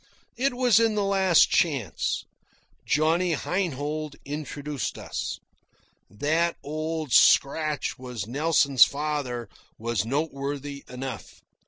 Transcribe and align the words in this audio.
It 0.35 0.55
was 0.55 0.79
in 0.79 0.95
the 0.95 1.03
Last 1.03 1.51
Chance. 1.51 2.25
Johnny 2.87 3.33
Heinhold 3.35 4.15
introduced 4.25 4.97
us. 4.97 5.39
That 6.09 6.57
Old 6.63 7.11
Scratch 7.11 7.99
was 7.99 8.25
Nelson's 8.25 8.83
father 8.83 9.47
was 9.77 10.03
noteworthy 10.03 10.83
enough. 10.89 11.43